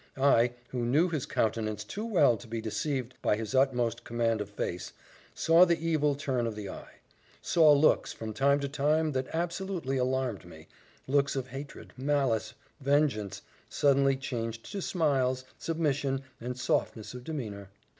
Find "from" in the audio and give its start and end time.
8.11-8.33